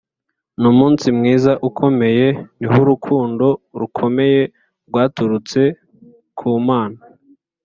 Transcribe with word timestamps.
N'umunsi 0.61 1.05
mwiza 1.17 1.51
ukomeye, 1.69 2.27
Ni 2.59 2.67
h' 2.71 2.79
urukundo 2.83 3.45
rukomeye 3.79 4.41
Rwaturutse 4.87 5.61
ku 6.37 6.49
Mana. 6.67 6.99